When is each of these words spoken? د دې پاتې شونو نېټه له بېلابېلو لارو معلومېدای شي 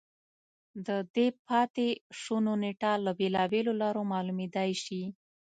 د 0.87 0.89
دې 1.15 1.27
پاتې 1.47 1.87
شونو 2.21 2.51
نېټه 2.63 2.91
له 3.05 3.11
بېلابېلو 3.19 3.71
لارو 3.81 4.01
معلومېدای 4.13 4.71
شي 4.83 5.01